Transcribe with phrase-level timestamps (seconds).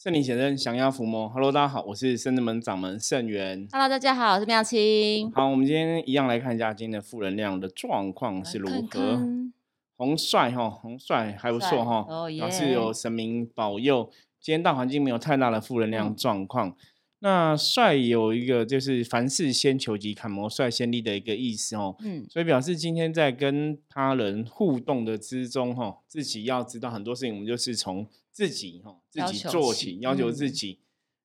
[0.00, 3.66] 圣灵先生降妖伏魔，Hello，大家好，我是圣智门掌门圣元。
[3.72, 5.28] Hello，大家好，我是妙清。
[5.32, 8.86] 好，我们今天一样来看一下今天的负能量的状况是如何。
[8.86, 9.52] 看看
[9.96, 14.08] 红帅哈，红帅还不错帅哈，哦表示耶有神明保佑，
[14.40, 16.76] 今天大环境没有太大的负能量嗯状况。
[17.18, 21.96] 那帅有一个就是凡事先求己，砍魔率先利的一个意思哦。
[21.98, 28.06] 嗯，所以表示今天在跟他人互动的之中，哈，自己要知道很多事情，我们就是从
[28.38, 30.78] 自己哈自己做起，要求自嗯己。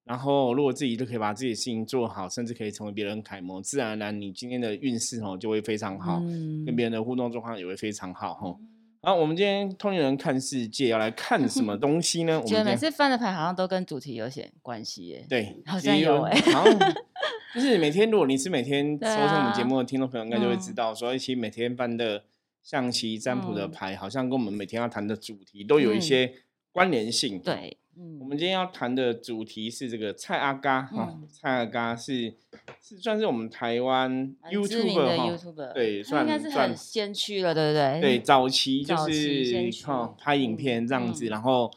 [0.04, 8.58] 然后，如果自己都可以把自己的事情做好，甚至可以成为别人楷模，自然而然你今天的运势哦就会非常好，嗯跟别人的互动状况也会非常好哈。
[9.04, 12.38] 好，我们今天通灵人看世界要来看什么 东西呢？
[12.38, 15.24] 我们觉得每次翻的牌好像都跟主题有些关系耶。
[15.30, 16.80] 对，好像有欸好像
[17.54, 22.24] 就是每天，如果你是每天收对听我们节啊目的听众朋友，应该就会知嗯道，说其实每天翻的
[22.64, 26.34] 象棋占卜的嗯牌，好像跟我们每天要谈的主题都有一嗯些
[26.74, 32.34] 关联性。，对，嗯，我们今天要谈的主题是这个蔡阿嘎哈嗯，蔡阿嘎是
[32.82, 34.36] 是算是我们台湾
[34.68, 38.02] 知名的 YouTuber 哈，YouTuber，对，他应该算算是很先驱了，对不对？
[38.02, 41.72] 对，早期就是哈拍影片这样子，嗯然后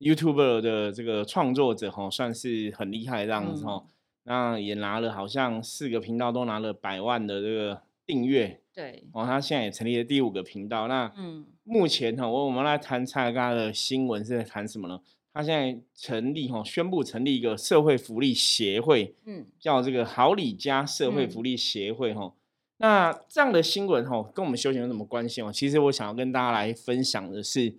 [0.00, 3.86] YouTuber 的这个创作者哈算是很厉害这样子哈，嗯
[4.24, 10.88] 那也拿了好像四个频道都拿了百万的这个订阅对，哦，他现在也成立了第五个频道。
[10.88, 14.98] 那嗯，目前哈，我我们来谈蔡嘎的新闻是在谈什么呢？
[15.34, 22.34] 他现在成立哈，宣布成立一个社会福利协会，嗯，叫这个好礼家社会福利协会哈、
[22.78, 25.52] 那这样的新闻哈，跟我们修行有什么关系哦？
[25.52, 27.76] 其实我想要跟大家来分享的是，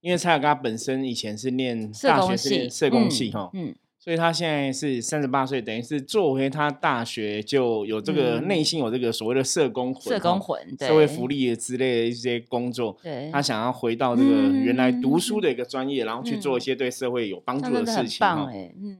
[0.00, 3.74] 因为蔡尔嘎本身以前是念大学是念，社工系哈、嗯，
[4.08, 8.48] 所以他现在是三十八岁，等于是做回他大学就有这个嗯。
[8.48, 12.96] 内心有这个所谓的社工魂、社工魂，对社会福，利之类的一些工作。
[13.02, 16.64] 对，他想要回到这个原来读书的一个专业，然后去做一嗯。
[16.64, 18.26] 些对社会有帮助的事情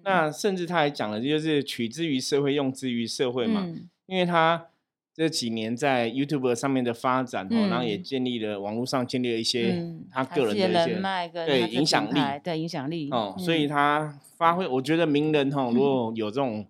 [0.05, 3.65] 那甚至他还讲了，就是取之于社会，用之于社会嘛。
[3.67, 3.89] 嗯。
[4.05, 4.62] 因为他
[5.19, 8.03] 这几年在 YouTube 上面的发展哦，然后也嗯。
[8.05, 13.69] 建立了网络上建立了一些嗯他个人的的一些人脉跟对影响力对影响力哦，所以嗯。
[13.69, 16.65] 他发挥，我觉得名人哈，如果有这种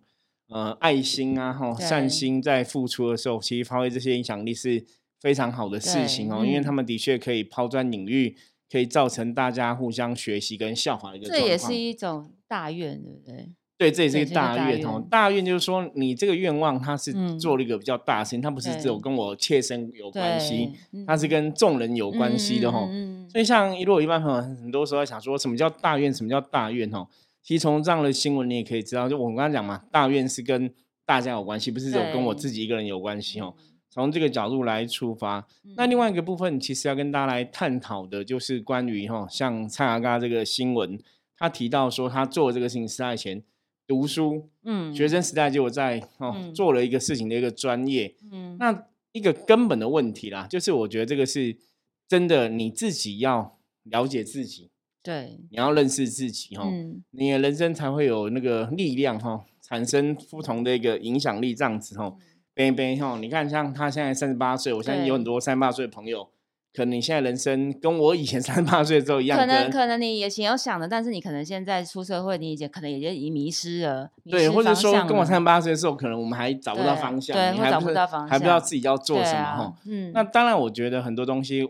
[0.48, 4.82] 呃爱心啊哈善心在付出的时候，其实发挥这些影响力是
[5.20, 8.34] 非常好的事情哦，因为他们的确可以抛砖引玉，
[8.72, 13.50] 可以造成大家互相学习跟效仿的一个这也是一种大愿，对不对？
[13.78, 15.02] 对，这也是一个大大愿哦。
[15.08, 22.88] 大愿就是说，你这个愿望它是嗯做了一个比较大的事情，它不是只有跟我切身有关系，对，它是跟众人有关系的哈。
[23.30, 27.06] 所以像如果一般朋友很多时候在想说什么叫大愿，什么叫大愿哦，
[27.40, 30.74] 其实从这样的新闻你也可以知道，就我刚刚讲嘛，大愿是跟
[31.06, 33.54] 大家有关系，不是只有跟我自己一个人有关系嗯哦。
[33.90, 35.46] 从这个角度来出发，
[35.76, 41.00] 那另外一个部分其实要跟大家来探讨的，就是关于哈，像蔡阿嘎这个新闻，
[41.38, 43.42] 他提到说他做这个事情是他以前
[43.88, 44.94] 读书，嗯。
[44.94, 46.54] 学生时代就有在哦、嗯。
[46.54, 48.56] 做了一个事情的一个专业，嗯。
[48.60, 51.56] 那一个根本的问题啦，就是我觉得这个是
[52.06, 54.71] 真的你自己要了解自己，
[55.03, 57.03] 对，你要认识自己哈、哦，嗯。
[57.12, 62.16] 你的人生才会有那个力量哈、哦，产生不同的一个影响力这样子哈、哦。
[62.55, 66.28] 贝贝哈，你看像他现在三十八岁，我相信有很多三十八岁的朋友，
[66.74, 81.66] 可能你现在人生跟我以前 三十八岁的时候一样，可能可能你以前有想的，但是你可能现在出社会，你已经可能也已经迷失了，迷对，或者说跟我三十八岁的时候，可能我们还找不到方向，对还找不到方向还不知道自己要做什么哈、啊，嗯，那当然，我觉得很多东西，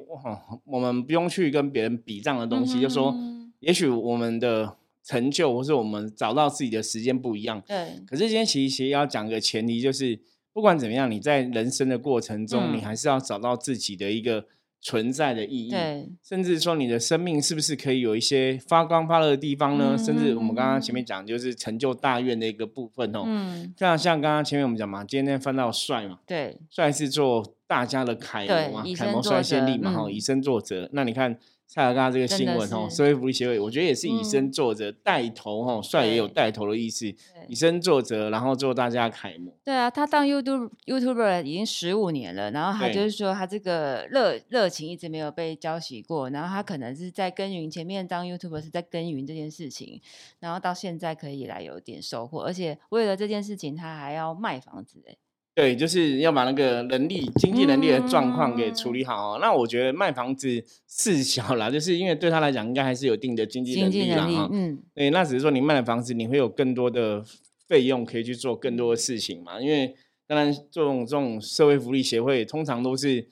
[0.65, 7.61] 我们不用去跟别人比这样的东西，就说，嗯也许我们的成就，或是我们找到自己的时间不一样。
[7.67, 10.21] 对可是今天其实要讲个前提，就是
[10.53, 14.45] 不管怎么样，你在人生的过程中，你嗯还是要找到自己的一个
[14.81, 15.75] 存在的意义。
[16.23, 19.97] 甚至说你的生命是不是可以有一些发光发热的地方呢？
[19.99, 23.23] 甚至我们刚刚前面讲，就是成就大愿的一个部分哦。
[23.27, 30.89] 嗯像像刚刚前面我们讲嘛，今天翻到帅嘛，对帅是做大家的楷模嘛，楷模率先则立嘛，哈、嗯以身作则。
[30.93, 31.39] 那你看
[31.69, 34.53] 蔡尔嘎这个新闻哦，社会福利协会，我觉得也是以身嗯。
[34.53, 36.33] 作则，带头哈，帅也有对。
[36.33, 37.15] 带头的意思，
[37.47, 39.53] 以身作则，然后做大家的楷模。
[39.63, 50.01] 对啊，他当 YouTube YouTuber 已经十五年了，然后他就是说他这个热热情一直没有被浇熄过，然后他可能是在耕耘前面当 YouTuber 是在耕耘这件事情，
[50.41, 55.15] 然后到现在可以来有点收获，而且为了这件事情他还要卖房子哎，
[55.59, 59.39] 对，就是要把那个能力、经济能力的状况给处嗯理好哦。
[59.41, 64.49] 那我觉得卖房子事小啦，就是因为对他来讲，应该还是有一定的经济经能力力啦哈。
[64.53, 67.25] 嗯对，那只是说你卖了房子，你会有更多的
[67.67, 69.61] 费用可以去做更多的事情嘛。
[69.61, 69.97] 因为
[70.29, 73.27] 当然，这种这种社会福利协会通常都是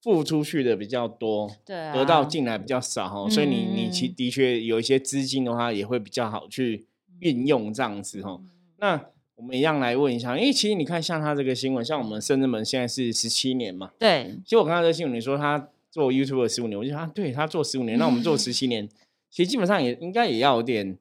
[0.00, 6.86] 付出去的比较多，对啊，得到进来比较少哈，所以你你其嗯的确有一些资金的话，也会比较好去
[7.20, 8.40] 运用这样子哈。
[8.78, 8.98] 那
[9.36, 18.88] 我们一样来问一下，因为其实你看像他这个新闻，像我们深圳门现在是十七年嘛，对，其实我看到这个新闻，你说他做 YouTube 十五年，我就想啊，对他做十五年，那我们做十七年，
[19.30, 20.96] 其实基本上也应该也要有点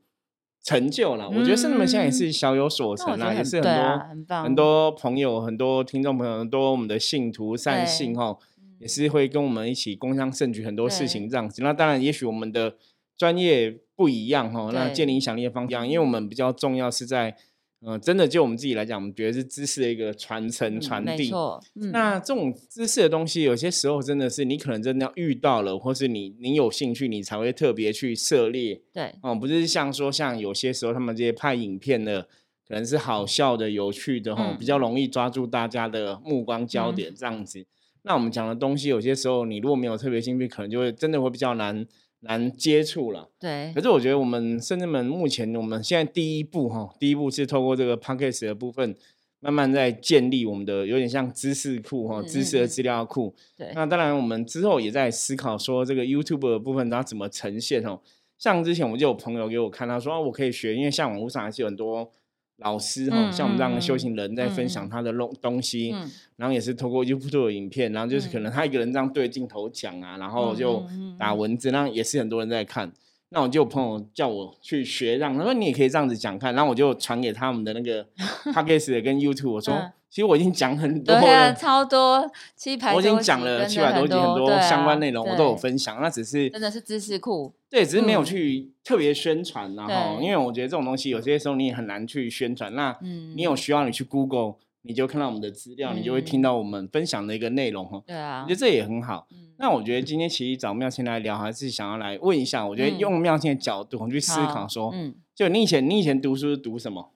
[0.61, 1.29] 成就了。
[1.29, 8.37] 我觉得深圳门现在也是小有所成啊，也是很多、很多朋友、很多听众朋友、很多我们的信徒善信哈，
[8.79, 11.63] 也是会跟我们一起共襄盛举很多事情这样子。
[11.63, 12.75] 那当然，也许我们的
[13.17, 17.37] 专业不一样哈，那建立影响力的方向，因为我们比较重要是在。
[17.81, 21.11] 呃，真的就我们自己来讲，我们觉得是知识的一个传承、嗯传递。
[21.11, 32.23] 没错，嗯那这种知识的东西，有些时候真的是你可能真的要遇到了，或是你你有兴趣，你才会特别去涉猎对哦，不是像说像有些时候他们这些拍影片的，
[32.67, 37.65] 可能是好笑的、有趣的哈、嗯比较容易抓住大家的目光焦点这样子。
[38.01, 41.85] 那我们讲的东西，有些时候你如果没有特别兴趣，可能就会真的会比较难
[42.25, 43.29] 难接触了。
[43.39, 48.95] 对可是我觉得我们甚至们目前我们现在第一步哈，第一步是透过这个 p a c k a g e 的部分，
[49.39, 53.33] 慢慢在建立我们的有点像知识库哈，嗯知识的资料库。
[53.57, 57.99] 对那当然，我们之后也在思考说这个 YouTube 的部分它怎么呈现哦。
[58.37, 62.11] 像之前我就有朋友给我看，他说、啊、我可以学，因为像网络上还是有很多
[62.57, 66.09] 老师哈，嗯像我们这样的修行人在分享他的东东西，嗯。
[66.37, 70.83] 然后也是透过 YouTube 的影片，然后就是可嗯能他一个人这样对着镜头讲啊，然后就
[71.17, 72.91] 打文字，那也是很多人在看。
[73.29, 78.05] 那我就有朋友叫我去学，让他说你也可以这样子讲看，然后我就传给他们的那个
[78.53, 92.73] Podcast 跟 YouTube，我说、嗯其实我已经讲很多对啊，了，超多七百多，我已经讲了七百多集，很多相关内容我都有分享，那只是真的是知识库，对，只是没有嗯去特别宣传然后因为我觉得这种东西有些时候你也很难去宣传。
[92.73, 94.53] 那嗯你有需要你去 Google，
[94.83, 98.01] 你就看到我们的资料，你就会听嗯到我们分享的一个内容哈。
[98.07, 99.27] 对啊我觉得，这也很好。
[99.31, 107.11] 嗯那我觉得今天其实找妙清来聊，还是想要来问一下，我觉得嗯用妙清的角度去思考好说，嗯，就你以前你以前读书是读什么？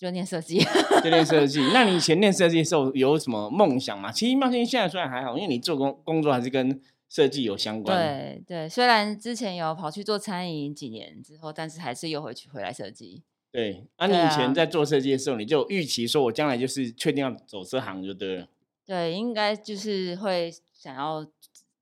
[0.00, 0.58] 就念设计，
[1.04, 1.60] 就念设计。
[1.74, 4.10] 那你以前念设计的时候有什么梦想吗？
[4.10, 6.80] 其实妙倩现在虽然还好，因为你做工工作还是跟
[7.10, 7.94] 设计有相关。
[7.98, 13.22] 对对，虽然之前有跑去做餐饮几年之后，但是还是又回去回来设计。
[13.52, 18.48] 对，啊，你以前在做设计的时候，你就有预期说，我将来就是确定要走这行就对了。
[18.86, 21.26] 对，应该就是会想要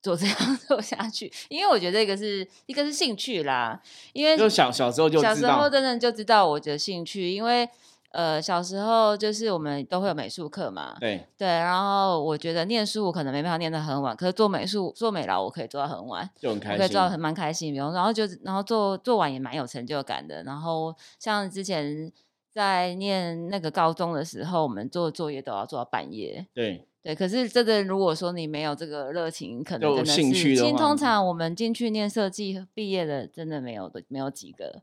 [0.03, 0.37] 做这样
[0.67, 3.81] 做下去，因为我觉得一个是一个是兴趣啦，
[4.13, 7.69] 因为就小小时候就小时候，真的就知道我的兴趣，因为
[8.11, 16.29] 呃小时候就是我们都会有美术课嘛，对，对，然后我觉得念书我可能没办法念得很晚，可是做美术做美劳我可以做到很晚。
[16.41, 17.01] 就很开心我可以做。
[17.01, 20.43] 到很蛮开心，比如然后就然后做做完也蛮有成就感的。
[20.43, 22.11] 然后像之前
[22.51, 26.47] 在念那个高中的时候，我们做作业都要做到半夜。
[26.55, 34.83] 对，对，可是这个如果说你没有这个热情，可能有真的是，兴趣的话其实通常我们进去念设计毕业的，真的没有的，没有几个。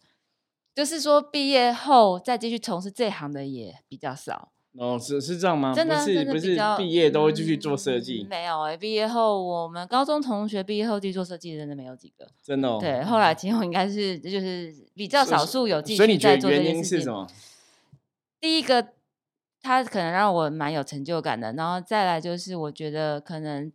[0.75, 4.51] 就是说毕业后再继续从事这行的也比较少。
[4.77, 5.74] 哦，是是这样吗？
[5.74, 12.27] 真的不是不是毕业都会继续做设嗯计，没有哎、毕业后我们高中同学毕业后继续做设计，真的没有几个。
[12.44, 12.77] 真的哦。
[12.77, 16.98] 对，后来其实我应该是就是比较少数有继所以你觉得续在做这原件事情。
[16.98, 17.25] 因是什么？
[18.42, 18.89] 第一个，
[19.62, 23.72] 他可能让我蛮有成就感的，然后再来就是我觉得可能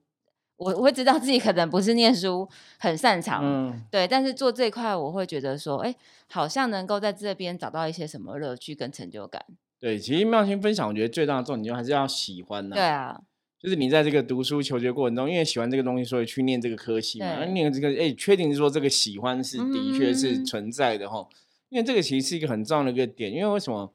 [0.60, 2.46] 我我会知道自己可能不是念书
[2.78, 5.94] 很擅长，嗯，对，但是做这一块我会觉得说，哎，
[6.30, 9.42] 好像能够在这边找到一些什么乐趣跟成就感。
[9.80, 12.76] 对，其实妙心分享，我觉得最大的重点就还是要喜欢呐。
[12.76, 13.18] 对啊，
[13.58, 17.38] 就是你在这个读书求学过程中，因为喜欢这个东西，所以去念这个科系嘛。
[17.40, 21.26] 那念这个，哎，确定说这个喜欢是的确是嗯存在的哈。
[21.70, 23.90] 因为这个其实是一个很重要的一个点，因为为什么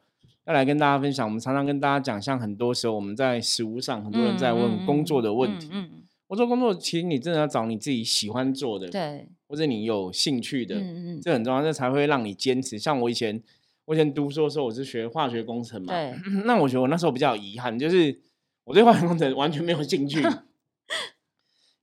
[0.46, 1.28] 要来跟大家分享？
[1.28, 5.70] 我们常常跟大家讲，像很多时候我们在实务上，很多人在问工作的问题。
[5.72, 12.80] 嗯嗯我做工作其实你真的要找你自己喜欢做的，嗯，对，或者你有兴趣的，嗯嗯这很重要，这才会让你坚持。
[12.80, 13.42] 像我以前，
[13.86, 16.14] 我以前读书的时候，我是学化学工程嘛，对，
[16.46, 18.20] 那我觉得我那时候比较遗憾，就是
[18.64, 20.20] 我对化学工程完全没有兴趣，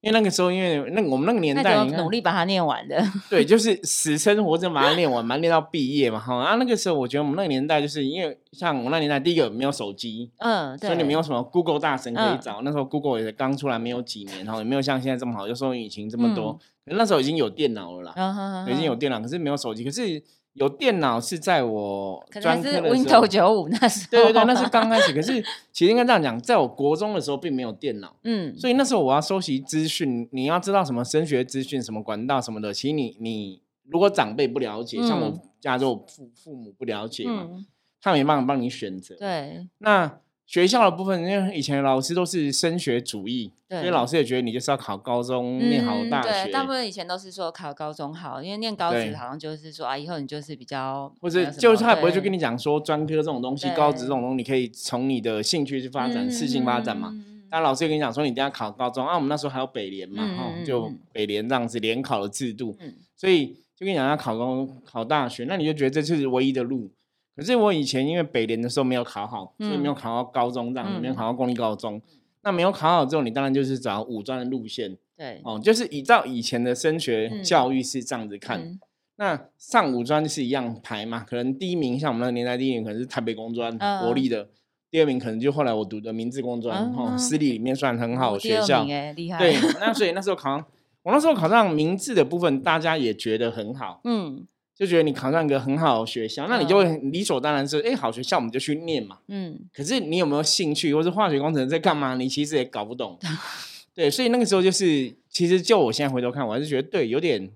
[0.02, 3.00] 因为那个时候，因为那我们那个年代，努力把它念完的。
[3.30, 6.34] 对，就是死撑活着把它念完，把它练到毕业嘛，哈。
[6.34, 12.62] 啊，那个时候我觉得我们那个年代，就是因为像我那年代，第一个没有手机，嗯，对，所以你没有什么 Google 大神可以嗯找。
[12.62, 16.96] 那时候 Google 也刚出来没有几年，哈，也没有像现在这么好，就搜索引擎这么多嗯。
[16.96, 19.84] 那时候已经有电脑了啦，已经有电脑，可是没有手机。
[19.84, 20.20] 可是
[20.54, 24.06] 有电脑是在我可能是专科的时候 Windows 九五那时候。
[24.10, 25.12] 对对对，那是刚开始。
[25.12, 25.42] 可是
[25.72, 32.74] 其实应该这样讲，在我国中的时候并没有电脑，嗯，所以那时候我要收集资讯，你要知道什么升学资讯、什么管道什么的。
[32.74, 37.64] 其实你你如果长辈不了解，像我嗯家就父父母不了解嘛，嗯，
[38.00, 39.16] 他没办法帮你选择。
[39.16, 40.18] 对，那
[40.52, 57.08] 学校的部分，因为以前老师都是升学主义，所以老师也觉得你就是要考高中，念好嗯大对，大部，分以前都是说考高中好，因为念高职好像就是说啊，以后你就是比较或者就是他也不会去跟你讲说专科这种东西，高职这种东西，你可以从你的兴趣去发展，适性发展嘛。
[57.10, 59.14] 嗯那老师也跟你讲说，你一定要考高中啊。
[59.14, 60.98] 我们那时候还有北联嘛，哈、就嗯。
[61.12, 62.94] 北联这样子联考的制度，嗯。
[63.14, 66.90] 所以就跟你讲要考高考大学，那你就觉得这就是唯一的路。
[67.34, 69.94] 可是我以前因为北联的时候没有考好，所以没有嗯。
[69.94, 71.16] 考到高中这样子，没有嗯。
[71.16, 72.00] 考到公立高中。
[72.42, 77.42] 那没有考好之后，你当然就是找五专的路线对，哦，就是依照以前的升学嗯。
[77.42, 78.60] 教育是这样子看。
[78.60, 78.80] 嗯。
[79.16, 84.48] 那上五专是一样排嘛，可能第一名像我们那个年代，第一名可能是台北工专、嗯国立的，
[84.90, 88.82] 第二名可能就后来我读的明治工专，私立里面算很好的学校
[89.14, 90.66] 厉害，对，那所以那时候考上，
[91.02, 94.44] 我那时候考上明治的部分，大家也觉得很好，嗯
[94.82, 99.18] 就觉得你考上一个很好的学校，那你就会理所当然是，哎、好学校我们就去念嘛。
[99.28, 102.16] 嗯可是你有没有兴趣，或是化学工程在干嘛？
[102.16, 103.16] 你其实也搞不懂。
[103.94, 107.48] 对，所以那个时候就是，其实就我现在回头看，我还是觉得对，有点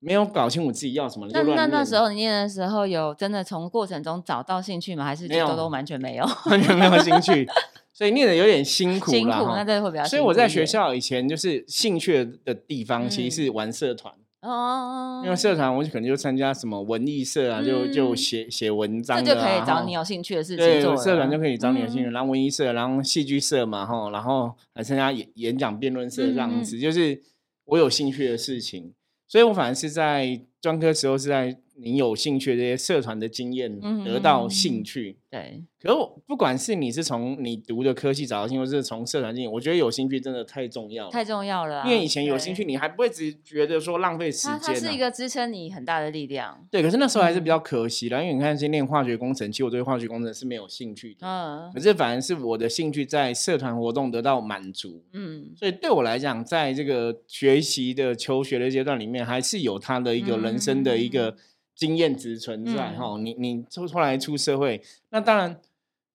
[0.00, 5.04] 没有搞清楚自己要什么，那那那时候你念的时候有真的从过程中找到兴趣吗？
[5.04, 6.24] 还是没有就都都完全没有？
[6.50, 7.46] 完全没有兴趣，
[7.94, 10.10] 所以念的有点辛苦辛苦那这会比较辛苦。
[10.10, 14.12] 所以我在学校以前就是兴趣的地方，其实是嗯玩社团。
[14.40, 18.16] 哦，因为社团，我就可能就参加什么文艺社啊，就就嗯。
[18.16, 20.96] 写写文章这的啊，这就可以找你有兴趣的事情对做了。
[20.96, 22.12] 社团就可以找你有兴趣，嗯。
[22.12, 26.62] 然后文艺社，然后戏剧社嘛，哈，然后还参加演演讲辩论社这样嗯。
[26.62, 27.20] 子，就是
[27.64, 28.94] 我有兴趣的事情，
[29.26, 35.18] 所以我反而是在专科时候是在你有兴趣的这些社团的经验嗯得到嗯兴趣。
[35.30, 41.10] 对，可是我不管是你是从你读的科系找到兴趣，或是从社团经验，我觉得有兴趣真的太重要了。
[41.10, 41.86] 太重要了啊。
[41.86, 44.88] 因为以前有兴趣，你还不会只觉得说浪费时它它间、啊。
[44.88, 46.66] 是一个支撑你很大的力量。
[46.70, 51.26] 对，可是那时候还是比嗯较可惜的，因为你看，先练化学工程，其实我对化学工程是没有兴趣的。
[51.26, 61.36] 嗯可是反而是我的兴趣在社团活动得到满足，嗯，所以对我来讲，在这个学习的求学的阶段里面，还是有他的一个人生的一个
[61.74, 65.60] 经验值存在嗯哈、你你出后来出社会，那当然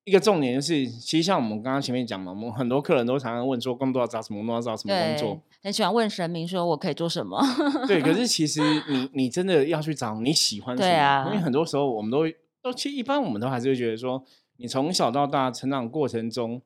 [0.04, 7.42] 一个重点就是，其实像我们刚刚前面讲嘛，我们很多客人都常常问说，工作要找什么工作，要找什么工作。，很喜欢问神明说我可以做什么。
[7.88, 8.60] 对，可是其实
[8.90, 12.24] 你你真的要去找你喜欢什么，对啊因为很多时候我们都
[12.62, 14.22] 都其实一般我们都还是会觉得说，
[14.58, 16.62] 你从小到大成长过程中，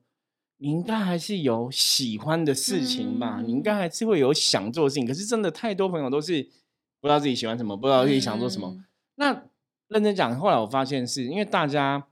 [0.57, 5.05] 你应该还是有喜欢的事情吧，你应该还是会有想做的事情。
[5.05, 6.49] 可是真的太多朋友都是
[7.07, 8.67] 不知道自己喜欢什么，不知道自己想做什么。
[8.75, 8.83] 嗯
[9.19, 9.43] 那
[9.87, 12.05] 认真讲，后来我发现是因为大家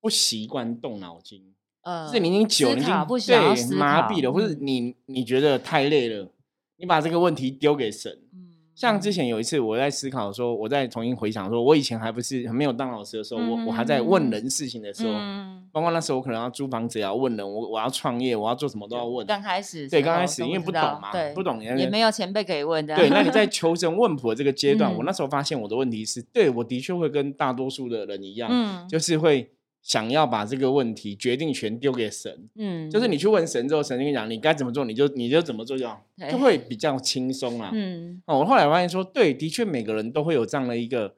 [0.00, 1.54] 不习惯动脑筋。
[1.82, 2.86] 呃，是你已经久已经
[3.26, 6.32] 对麻痹了，或者嗯你你觉得太累了，
[6.78, 8.10] 你把这个问题丢给神。
[8.32, 8.45] 嗯
[8.76, 19.26] 像之前有一次，我在思考说，我在重新回想说，我以前还不是没有当老师的时候，我我还在问人事情的时候，嗯包括那时候我可能要租房子也要问人，我我要创业，我要做什么都要问。
[19.26, 22.94] 刚开始对，刚开始因为不懂嘛，对，不懂也没有前辈可以问的。
[22.94, 29.50] 对，那你 在求神问卜的这个阶段，我嗯那时候发现我的问题是，对我的确会跟大多数的人一样，嗯就是会
[29.86, 32.48] 想要把这个问题决定权丢给神。
[32.56, 37.70] 嗯，就是你去问神之后，神就跟你讲你该怎么做，你就你就怎么做就好，就对会比较轻松啊。
[37.72, 41.14] 嗯，哦，我后来发现说，对，的确每个人都会有这样的一个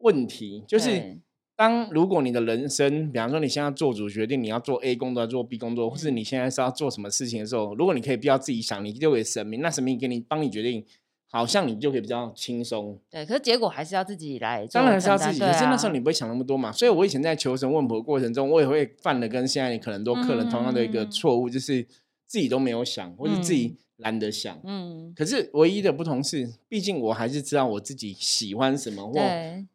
[0.00, 1.18] 问题，就是对。
[1.54, 10.84] 当如果你的人生，比方说你现在做主决定你要做 A 工作，做 B 工作，或是嗯你现在是要做什么事情的时候，如果你可以不要自己想，你丢给神明，那神明给你帮你决定，
[11.32, 12.98] 好像你就可以比较轻松。
[13.08, 16.70] 对，可是结果还是要自己来做当然还，是要自己，对可是那时候啊你不会想那么多嘛。
[16.70, 21.82] 所以我以前在求神问卜的过程中，我也会犯了跟现在可能很多客人同样的一个嗯错误，就是
[22.26, 24.60] 自己都没有想，或者自己懒得想。
[24.64, 29.18] 嗯，可是唯一的不同是，毕竟我还是知道我自己喜欢什么或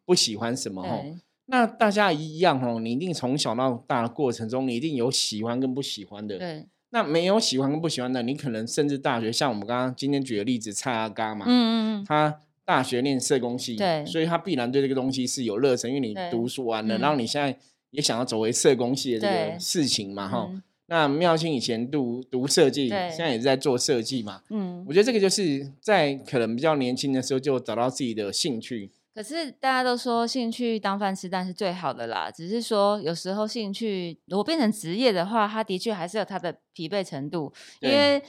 [0.04, 1.02] 不喜欢什么吼。
[1.02, 6.38] 对，那大家一样哦，你一定从小到大的过程中，你一定有喜欢跟不喜欢的。
[6.38, 17.00] 对，那没有喜欢跟不喜欢的，你可能甚至大学，像我们刚刚今天举的例子，蔡阿嘎嘛，嗯嗯嗯，他大学念社工系，对所以他必然对这个东西是有热忱，因为你对读书完了，嗯。
[17.00, 17.58] 然后你现在
[17.90, 24.40] 也想要走回社工系的这对个事情嘛，哈、嗯那妙清以前读读设计，对现在也是在做设计嘛。
[24.48, 24.82] 嗯。
[24.88, 32.30] 我觉得这个就是在可能比较年轻的时候就找到自己的兴趣，可是大家都说兴趣当饭吃，但是最好的啦。
[32.30, 37.52] 只是说有时候兴趣如果变成职业的话，它的确还是有它的疲惫程度。
[37.80, 38.22] 因为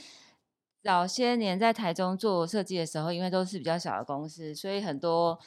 [0.82, 5.40] 早些年在台中做设计的时候，因为都是比较小的公司，所以很多呃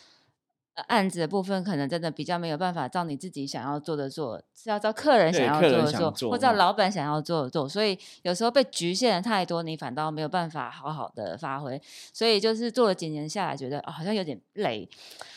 [0.74, 7.68] 案子的部分可能真的比较没有办法照你自己想要做的做，是要照客人想要做的做，或照老板想要做的做。
[7.68, 11.80] 所以有时候被局限的太多，你反倒没有办法好好的发挥。
[12.12, 14.88] 所以就是做了几年下来，觉得哦好像有点累，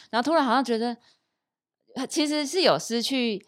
[0.09, 0.95] 然后突然好像觉得
[1.95, 3.45] 呃其实是有失去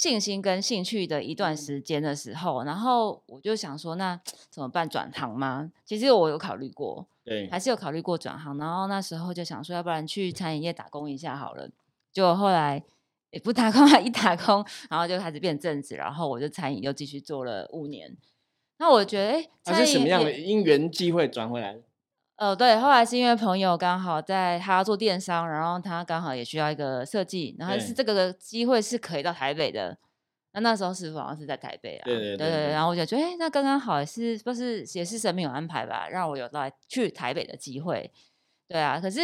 [0.00, 4.88] 信心跟兴趣的一段嗯时间的时候，然后我就想说，那怎么办？
[4.88, 5.70] 转行吗？
[5.84, 11.68] 其实我有考虑过，对，还是有考虑过转行，然后那时候就想说，要不然去餐饮业打工一下好了。
[12.14, 12.82] 结果后来
[13.30, 18.16] 也不打工啊，一打工，然后就开始变正职，然后我就餐饮又继续做了五年。
[18.78, 21.82] 那我觉得，哎，它是什么样的因缘机会转回来的？
[22.40, 29.98] 呃，对，后来是因为朋友刚好在他做电商，然后他刚好也需要一个设计，然后是对这个机会是可以到台北的。
[30.54, 38.10] 那那时候师傅好像是在台北啊，对对对对对然后我就觉得，哎，那刚刚好也是不是也是神明有安排吧，让我有来去台北的机会。
[38.66, 39.20] 对啊，可是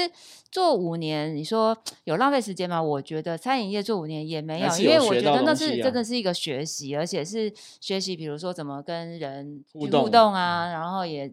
[0.50, 2.82] 做五年，你说有浪费时间吗？
[2.82, 11.32] 我觉得餐饮业做五年也没有，因为我觉得那是真的是一个学习，而且是学习，比如说怎么跟人互动啊，然后也，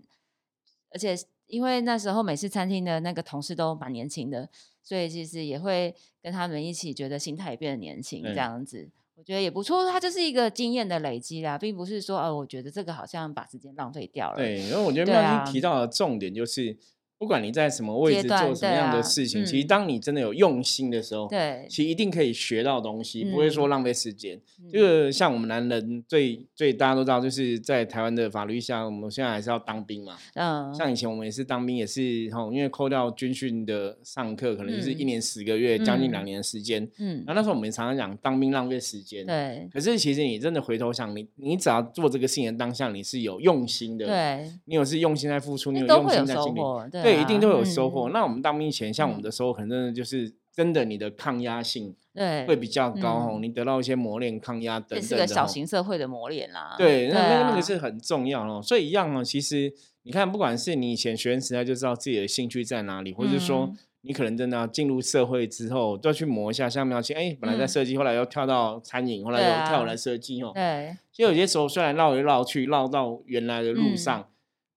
[0.91, 1.13] 而且
[1.53, 4.49] 因为那时候美式餐厅的那个同事都蛮年轻的，
[4.81, 8.89] 所以其实也会跟他们一起，觉得心态也变得年轻，这对样子。
[9.13, 14.37] 我觉得也不错，它就是一个经验的累积啦，并不是说哦，我觉得这个好像把时间浪费掉了。
[14.37, 16.75] 对，因为我觉得对妙啊心提到的重点就是，
[17.17, 24.35] 不管你在什么位置阶段做什么样的事情，其实嗯当你真的有用心的时候，对其实一定可以学到东西，不会说嗯浪费时间。
[24.59, 30.15] 嗯这个像我们男人最最大家都知道，就是在台湾的法律下，我们现在还是要当兵嘛。
[30.35, 36.87] 嗯，像以前我们也是当兵，也是吼，因为扣掉军训的上课，可能就是一嗯年十个月，将近两嗯年的时间。
[36.97, 39.25] 嗯然后那时候我们也常常讲当兵浪费时间。。
[39.25, 48.09] 对可是其实你真的回头想，你你只要做这个事情的当下，你是有用心的，对，你有是用心在付出，你有用会有心在经历，获，对，一定都有啊收获。
[48.09, 55.27] 嗯那我们当兵前，像我们嗯的收获，可能真的就是真的你的抗压性对，会比较高哦，嗯你得到一些磨练、抗压等这是等的哦。
[55.27, 56.75] 个小型社会的磨练啦。
[56.77, 58.61] 对，那那个那啊个是很重要哦。
[58.61, 66.69] 所以一样哦，其实你看，不管是你以前学生时代就知道自己的兴趣在哪里，或者说嗯你可能真的要进入社会之后，都要去磨一下。
[66.69, 70.51] 像苗青，哎，本来在嗯设计，后来又跳到餐饮，后来又跳啊回来设计哦。
[70.53, 74.27] 对，其实有些时候虽然绕来绕去，绕到原来的路嗯上，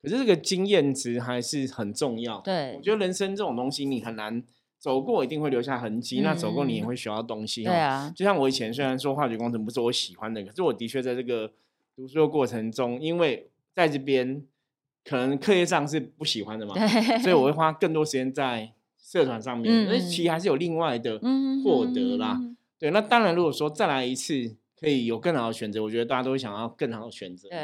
[0.03, 2.41] 可是这个经验值还是很重要。
[2.41, 4.43] 对我觉得人生这种东西，你很难
[4.79, 6.21] 走过，一定会留下痕迹。
[6.21, 7.65] 那走过你也嗯会学到东西。
[7.65, 11.51] 对，啊，就像我以前虽然说化学工程不是我喜欢的，可是我的确在这个
[11.97, 14.43] 读书的过程中，因为在这边
[15.05, 16.75] 可能课业上是不喜欢的嘛，
[17.19, 19.73] 所以我会花更多时间在社团上面。
[19.73, 22.37] 嗯所以其实还是有另外的嗯获得啦。
[22.39, 27.57] 嗯对，那当然，如果说再来一次可以有更好的选择，我觉得大家都会想要更好的选择嘛。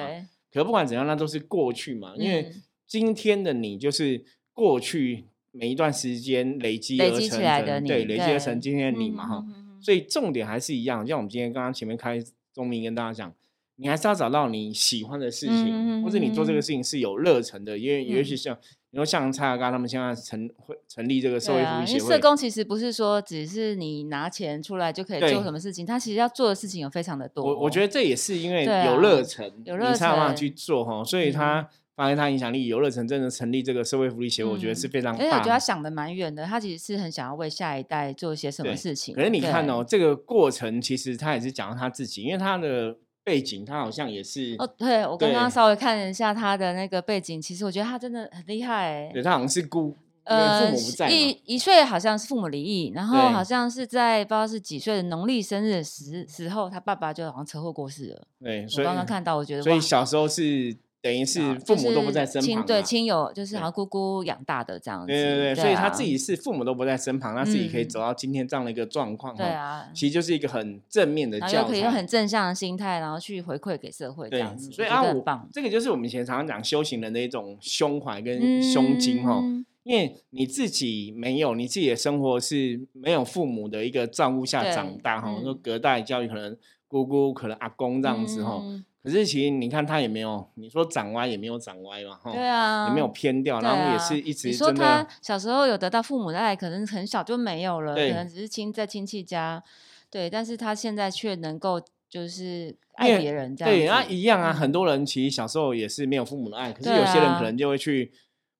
[0.53, 9.45] 对，可不管怎样，那都是过去嘛，因为嗯今天的你就是过去每一段时间累积累积而成起来的成对，累积而成今天的你嘛哈。
[9.81, 13.35] 所以重点还是一样，像我们今天刚刚前面开宗明跟大家讲，
[13.83, 18.57] 你还是要找到你喜欢的事情，嗯或者你做这个嗯事情是有热忱的，因为尤其像
[18.92, 27.45] 你说像蔡阿刚他们现在成会成立这个社会福对啊，因为利协会，社工其实不是说只是你拿钱出来就可以做什么事情，他其实要做的事情有非常的多。
[27.45, 35.59] 我我觉得这也是因为有啊热忱，有热你才有办法去做哈，所以嗯他发挥他影响力，有热忱真的成立这个社会福利协会，我觉得是嗯非常而且我觉得他。
[35.59, 39.14] 想的蛮远的，他其实是很想要为下一代做一些什么事情。
[39.14, 49.11] 可是你看哦，这个过程其实他也是讲到他自己，因为他的背景，他好像也是哦，对我刚刚稍微看了一下他的那个背景，其实我觉得他真的很厉害、欸。
[49.12, 58.22] 对他好像是孤，呃，父母不在，一一岁好像是父母离异，然后好像是在不知道是几岁的农历生日的时时候，他爸爸就好像车祸过世了。
[58.40, 65.09] 对，我所以刚刚看到，我觉得所以小时候是等于是啊父母都不在身旁对亲友就是对好像姑姑养大的这样子。
[65.09, 71.93] 对对对，所以他啊自己是父母都不在身旁，他自己可以嗯走到今天这样的一个状况，哈，对啊，其实就是一个很正面的教然后可以用。
[71.93, 75.49] 很正向的心态，然后去回馈给社会这样，子，所以啊，我觉得很棒。
[75.53, 99.62] 这个就是我们以前常常讲修行人的一种胸怀跟胸襟哈，嗯因为你自己没有，你自己的生活是没有父母的一个照顾下对长大哈，嗯说隔代教育可能姑姑可能阿公这样子哈，嗯可是其实你看他也没有，你说长歪也没有长歪嘛哈，对啊，也没有偏掉，对然后也啊是一直你说他小时候有得到父母的爱，可能很小就没有了，可能只是亲在亲戚家，
[100.09, 104.55] 对，但是他现在却能够就是因爱别人这样子，对，那一样啊，嗯。
[104.55, 108.12] 很多人其实小时候也是没有父母的爱，可是有些人啊可能就会去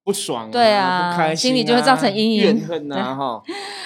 [0.03, 2.43] 不爽、对啊不开心、啊，心里就会造成阴影。
[2.43, 3.43] 怨恨啊，哈，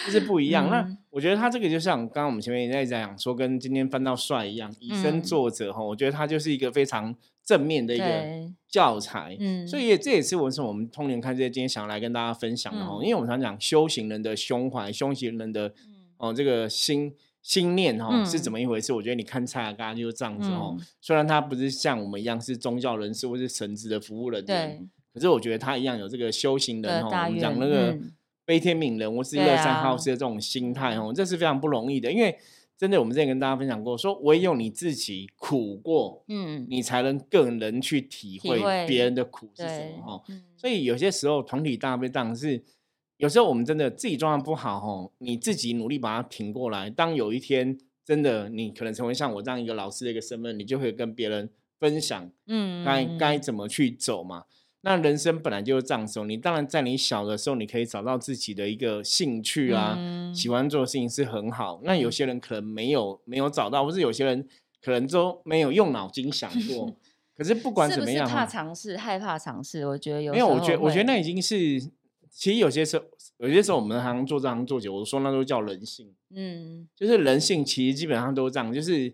[0.06, 0.70] 就是不一样。
[0.70, 5.22] 那 嗯我觉得他这个就像刚刚我们前面也在讲说，跟今天翻到帅一样，以身嗯。
[5.22, 8.04] 作则哈，我觉得他就是一个非常正面的一个，
[8.68, 9.34] 教材。
[9.40, 13.02] 嗯，所以也这也是为什么我们通年看这些今天想要来跟大家分享的哈，嗯。
[13.02, 18.92] 因为我们常讲修行人的胸怀，修行人的嗯哦这个心心念哈、是嗯怎么一回事？
[18.92, 20.86] 我觉得你看蔡雅刚就是这样子哦，嗯。
[21.00, 28.12] 虽然他不是像我们一样是宗教人士或是神职的服务人员，对可是我觉得他一样有这个修行人哈，我们讲那个嗯
[28.46, 32.38] 悲天悯人我是对乐善好啊施的这种心态哦，这是非常不容易的，因为
[32.78, 40.22] 真的，我们之前跟大家分享过，说唯有你自己苦过，嗯，你才能更能去体会别人的苦是什对么哦。
[40.28, 42.62] 嗯所以有些时候团体大悲当是，
[43.16, 46.88] 有时候我们真的自己状况不好哦，你自己努力把它挺过来。
[46.88, 54.44] 当有一天真的你可能成为像我这样一个老师的一个身份，你就会跟别人分享嗯，该嗯该怎么去走嘛。
[54.88, 61.80] 那人生本来就是这样子哦，你当然在你小的时候，你可以找到自己的一个兴趣啊，嗯喜欢做的事情是很好。
[61.82, 64.46] 那有些人可能没有没有找到，或是有些人
[64.80, 66.96] 可能都没有用脑筋想过。
[67.36, 69.84] 可是不管怎么样哦，怕尝试，害怕尝试？
[69.88, 71.80] 我觉得有没有，我觉得我觉得那已经是，
[72.30, 73.04] 其实有些时候
[73.38, 79.12] 有些时候我们行做这行做久，我说那都叫人性，嗯，就是人性其实基本上都这样，就是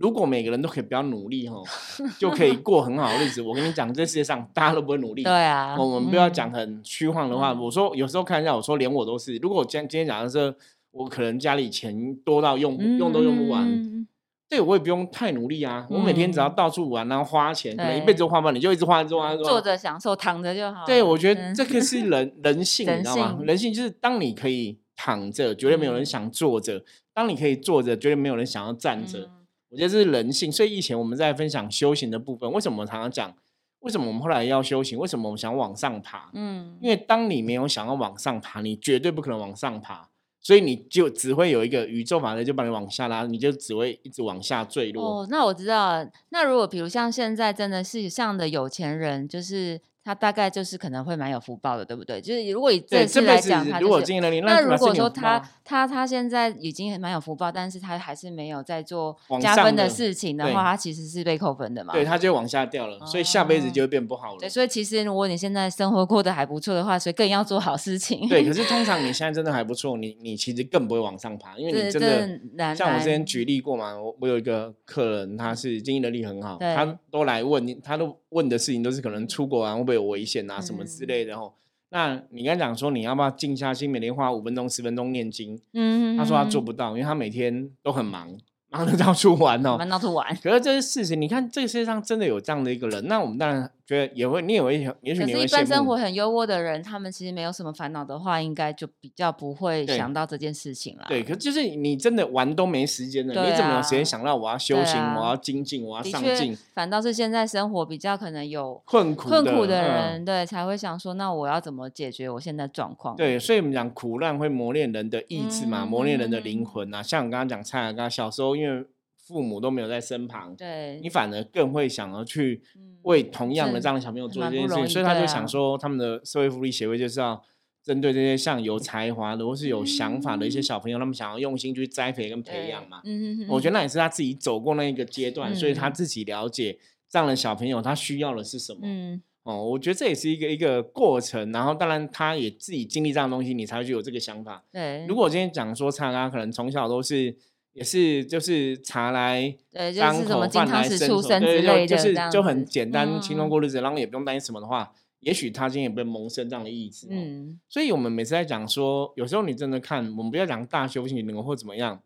[0.00, 1.56] 如果每个人都可以比较努力哈，
[2.18, 3.42] 就可以过很好的日子。
[3.42, 5.22] 我跟你讲，这世界上大家都不会努力。
[5.22, 7.52] 对啊，我们不要嗯讲很虚幻的话。
[7.52, 10.54] 嗯我说有时候看一下，我说连我都是，如果我今今天讲的是
[10.92, 14.06] 我可能家里钱多到用不用都用不完，嗯
[14.50, 15.86] 对我也不用太努力啊。
[15.90, 19.50] 我每天只要嗯到处玩，然后花钱，可能一对辈子都花不完，你就一直花，一直花，一直花。
[19.50, 20.86] 坐着享受，躺着就好了。
[20.86, 23.36] 对，我觉得嗯这个是人 人性，你知道吗？
[23.36, 26.78] 性人性就是当你可以躺着，绝对没有人嗯想坐着；
[27.12, 29.28] 当你可以坐着，绝对没有人想要站着。
[29.70, 30.50] 嗯我觉得这是人性。
[30.50, 33.34] 所以以前我们在分享修行的部分，为什么我常常讲，
[33.80, 34.98] 为什么我们后来要修行？
[34.98, 36.30] 为什么我们想往上爬？
[36.32, 40.08] 嗯，因为当你没有想要往上爬，你绝对不可能往上爬，
[40.40, 45.20] 所以你就只会有一个宇宙法则就把你往下拉，你就只会一直往下坠落。
[45.22, 46.10] 哦，那我知道了。
[46.30, 52.18] 那如果比如像现在真的是这样的有钱人，就是他大概就是可能会蛮有福报的，对不对？
[52.18, 61.92] 就是如果以，这次来讲，他如就是果经营能力，那如果说他他他现在已经蛮有福报，但是他还是没有在做加分的的事情的对话，他其实是被扣分的嘛。
[61.92, 64.48] 对他就往下掉了，所以下辈子哦就会变不好了对，。
[64.48, 68.26] 所以其实如果你现在生活过得还不错的话，所以更要做好事情。
[68.30, 81.52] 对，可是通常你现在真的还不错，你你其实更不会往上爬，因为这你真这的像我之前举例过嘛，我我有一个客人，他是经营能力很好，对他都来问你，他都问的事情都是可能出国啊会不会有危险啊什么之嗯类的哦。
[81.90, 85.58] 那你刚才讲说你要不要静下心，每天花五分钟十分钟念经？
[85.72, 88.36] 嗯，他说他做不到，因为他每天都很忙，
[88.70, 89.76] 忙得到处玩哦。
[89.78, 90.26] 忙到处玩。
[90.42, 101.06] 可是这是事实，你看这个世界上真的有这样的一个人，那我们当然觉得也会，你也会，也许可是，一般生活很优渥的人，他们其实没有什么烦恼的话，应该就比较不会想到这件事情了。
[101.08, 113.16] 对，可是就是你真的玩都没时间了，对你怎么有时间啊想到我要修行，啊我要精进，我要上进？，反倒是现在生活比较可能有困苦困苦的嗯人，对，才会想说，那我要怎么解决我现在状况？
[113.16, 117.02] 对，所以我们讲苦难会磨练人的意志嘛，磨练人的灵嗯魂啊。
[117.02, 118.84] 像我刚刚讲蔡雅刚小时候，因为
[119.16, 127.42] 父母都没有在身旁，对你反而更会想要去嗯为同样的是这样的小朋友做这件事情，所以他就想说，他们的社会福利协会就是要
[127.82, 133.00] 针对这些像有才华的或是有想法的一些小朋友，他们想要用心去栽培跟培养嘛。
[133.04, 138.80] 嗯我觉得得那也是他自己走过那一个阶段，所以他嗯自己了解这样的小朋友他需要的是什么。
[138.82, 144.62] 嗯哦，我觉得这也是一个一个过程，然后当然他也自己经历这样的东西，你才会去有这个想法。
[144.70, 147.34] 对，如果我今天讲说查拉可能从小都是
[147.78, 153.48] 也是就是茶来对就当是什么口饭来伸手，对，就就是就很子简单轻松嗯。
[153.48, 157.06] 过日子，然后也不用担心什么的话，也许他今天也不会萌生这样的意志。
[157.08, 157.60] 嗯，嗯。
[157.68, 162.02] 所以我们每次在讲说，有时候你真的看，我们不要讲大修行人或怎么样，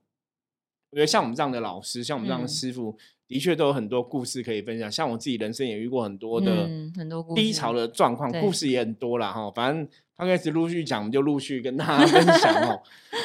[0.90, 2.48] 我觉得像我们这样的老师，像我们这样的嗯。
[2.48, 2.98] 师傅，
[3.32, 4.90] 的确都有很多故事可以分享。
[4.90, 9.50] 像我自己人生也遇过很多的嗯很多低潮的状况，对故事也很多啦哈。
[9.50, 12.82] 反正刚开始陆续讲，我们就陆续跟大家 分享哦。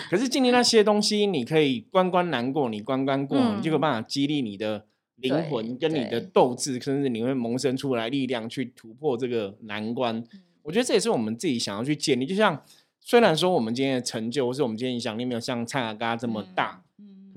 [0.10, 4.86] 可是经历那些东西，你可以关关难过，你关关过，你就有嗯办法激励你的
[5.18, 10.16] 灵魂跟你的对斗志，甚至你会萌生出来力量去突破这个难关。
[10.18, 10.28] 嗯
[10.64, 12.26] 我觉得这也是我们自己想要去建立。
[12.26, 12.62] 就像
[13.00, 16.87] 虽然说我们今天的成就，或是我们今天影响力没有像蔡阿嘎这么大，嗯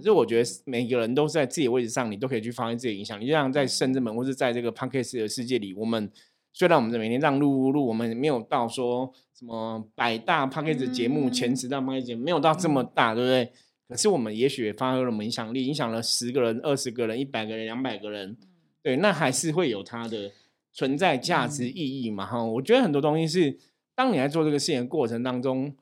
[0.00, 3.26] 可是我觉得每个人都是在自己的位置上，你都可以去发挥自己的影响力。
[3.26, 6.10] 就像在圣之门，或是在这个 p a r k e s 的世界里，我们
[6.52, 13.52] 虽然我们每天这样录录录，我们没有到说什么百大 p a r k e s 节目、前十大 p a r k e s 节目，没有到这么大，对不对？
[13.88, 18.36] 可是我们也许也发挥了我们影响力，影响了十个人、二十个人、一百个人、两百个人，
[18.82, 20.30] 对，那还是会有它的
[20.72, 22.24] 存在价值嗯意义嘛？
[22.24, 23.58] 哈、我觉得很多东西是，
[23.96, 25.74] 当你在做这个事情的过程当中，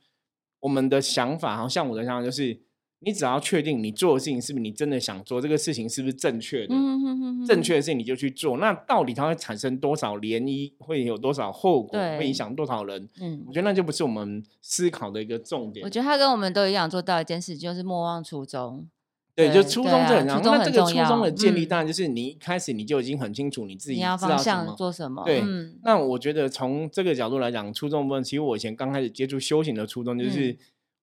[0.60, 2.58] 我们的想法，好像我的想法就是，
[3.00, 8.56] 你只要确定你做的事情是不是你真的想做，这个事情是不是正确的，嗯哼哼哼正确的事情你就去做。
[8.58, 13.08] 那到底它会产生多少涟漪，会有多少后果，会影响多少人？
[13.20, 15.90] 嗯我觉得那就不是我们思考的一个重点我。
[15.90, 18.88] 觉得他跟我们都一样做到一件事，就是莫忘初衷。
[19.36, 20.58] 对，就初衷这很重要。
[20.58, 24.74] 那这个初衷的建立，嗯当然就是你一开始你就已经很清楚你自己你要方向。
[24.74, 25.22] 做什么？
[25.24, 30.58] 对嗯那我觉得从这个角度来讲，初衷部分，其实我以前刚开始接触修行的初衷，就是、嗯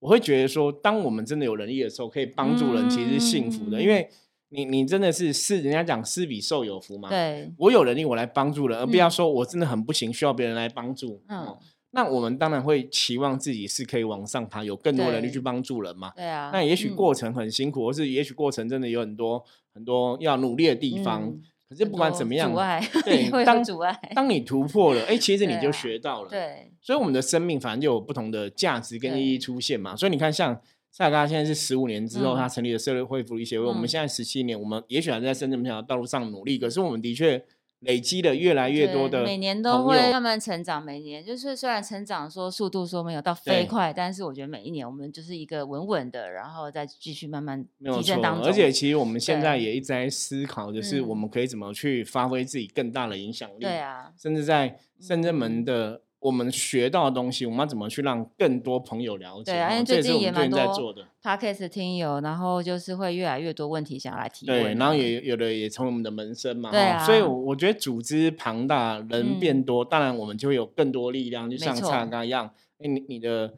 [0.06, 4.08] 我会觉得说，当我们真的有能力的时候，可以帮助人，其实是幸福的，因为
[4.50, 7.08] 你你真的是是人家讲施比受有福嘛。
[7.08, 11.20] 对，我有能力，我来帮助人，而不要说我真的很不行，需要别人来帮助。
[11.28, 11.58] 嗯，
[11.90, 16.12] 那我们当然会期望自己是可以往上爬，有更多能力去帮助人嘛。
[16.14, 16.50] 对啊。
[16.52, 19.42] 那也许过程很辛苦，或是也许过程真的有很多
[19.74, 21.36] 很多要努力的地方。
[21.68, 26.28] 可是不管怎么样，阻碍 对，当阻碍，当你突破了，哎，其实你就学到了。
[26.28, 26.70] 对。
[26.80, 29.96] 所以我们的生命反正就有不同的价值跟意义出现嘛。
[29.96, 33.66] 所以你看，像塞尔达现在是十五年之后，他成立了社会福利协会。
[33.66, 37.44] 我们现在十七年，我们也许还在深圳这条道路上努力，可是我们的确。
[37.86, 40.82] 累积的越来越多的，每年都会慢慢成长。
[40.82, 48.46] 每年就是虽然成长说速度说没有到飞快，但是我觉得每一年我们就是一个稳稳的，然后再继续慢慢提升当中。
[48.46, 53.60] 而且其实我们现在也一直在思考，就是我们可以怎么去发挥自己更大的影响力。
[53.60, 56.02] 对啊，甚至在深圳门的。
[56.18, 59.52] 我们学到的东西，我们要怎么去让更多朋友了解？
[59.52, 61.06] 对啊，因为最近也蛮多在做的。
[61.22, 64.62] Podcast 听友，然后就是会越来越多问题想要来提问。
[64.62, 66.70] 对，然后也有的也成为我们的门生嘛。
[66.70, 67.04] 对啊。
[67.04, 73.48] 所以我觉得组织庞大，人变多，当然我们就会有更多力量，就像蔡刚刚一样，哎，你你的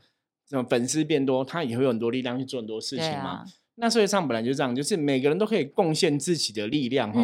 [0.47, 3.44] 这种粉丝变多，他也会有很多力量去做很多事情嘛。
[3.77, 7.23] 那社会上本来就这样，就是每个人都可以贡献自己的力量哈。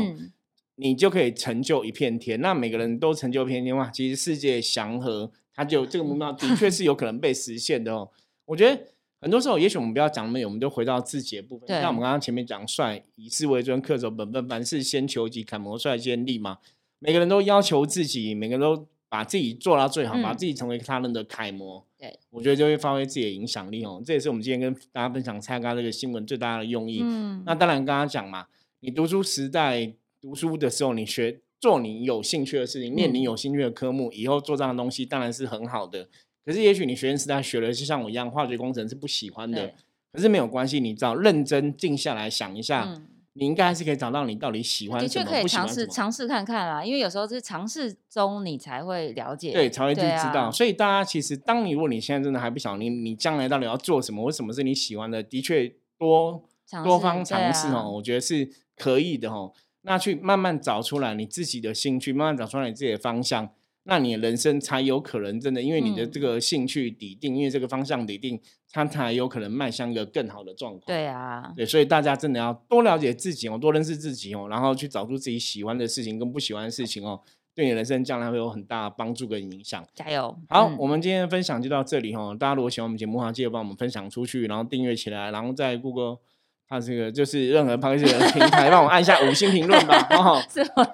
[0.77, 2.41] 你就可以成就一片天。
[2.41, 8.11] 那每个人都成就一片天哇，其实世界祥和，它就这个目标的确是有可能被实现的哦。
[8.45, 8.81] 我觉得
[9.21, 11.69] 很多时候，也许我们不要讲那么远，我们就回到自己的部分。
[11.69, 16.59] 像我们刚刚前面讲，帅以事为尊，恪守本分，凡事先求己，楷模率先立嘛。
[16.99, 21.87] 每个人都要求自己，每个人都把自己做到最好，把自己成为他人的楷模。
[21.97, 24.03] 对，我觉得就会发挥自己的影响力哦。
[24.05, 27.01] 这也是我们今天跟大家分享蔡刚这个新闻最大的用意。
[27.03, 28.47] 嗯，那当然刚刚讲嘛，
[28.81, 29.95] 你读书时代。
[30.25, 36.09] 读书的时候，你学做你有兴趣的事情，念你有兴趣的科目，以后做这样的东西当然是很好的。
[36.47, 39.75] 可是，也许你学生时代学的就像我一样，化学工程是不喜欢的。
[40.15, 42.99] 可是没有关系，你只要认真静下来想一下，
[43.35, 46.83] 你应该还是可以找到你到底喜欢什么，可以尝试尝试看看啦。
[46.83, 50.51] 因为有时候是尝试中，你才会了解，对，才会去知道。
[50.51, 56.43] 所以大家其实，当你如果你现在真的还不晓得你你将来到底要做什么，或什么是你喜欢的，的确多
[56.83, 59.53] 多方尝试哦，我觉得是可以的哦。
[59.87, 63.49] 那去慢慢找出来你自己的兴趣，慢慢找出来你自己的方向，
[63.85, 68.41] 那你的人生才有可能真的，因为你的这个兴趣底定，因为这个方向底定，
[68.73, 70.83] 它才有可能迈向一个更好的状况。
[70.87, 77.21] 对啊，对，所以大家真的要多了解自己哦，多认识自己哦，然后去找出自己喜欢的事情跟不喜欢的事情哦，
[77.55, 79.87] 对你人生将来会有很大的帮助跟影响。
[79.95, 80.35] 加油！
[80.49, 82.35] 好，我们今天的分享就到这里哦。
[82.41, 86.21] 大家如果喜欢我们节目的话，记得帮我们分享出去，然后订阅起来，然后在 Google。
[86.69, 90.43] 他这个就是任何 p o d 的平台，帮我按一下五星评论吧， 好，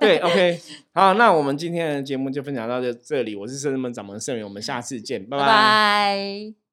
[0.01, 0.59] 对，OK，
[0.93, 6.70] 好，那我们今天的节目就分享到这这里，我是圣人们掌门圣人，我们下次见，拜拜。